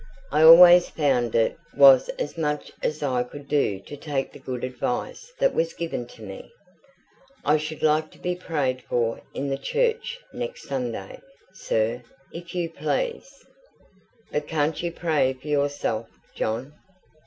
[0.31, 4.63] I always found it was as much as I could do to take the good
[4.63, 6.51] advice that was given to me.
[7.45, 11.21] I should like to be prayed for in the church next Sunday,
[11.53, 12.01] sir,
[12.33, 13.45] if you please."
[14.31, 16.73] "But can't you pray for yourself, John?"